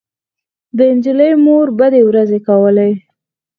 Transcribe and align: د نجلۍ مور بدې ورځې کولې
د 0.77 0.79
نجلۍ 0.95 1.31
مور 1.45 1.67
بدې 1.79 2.01
ورځې 2.09 2.39
کولې 2.47 2.91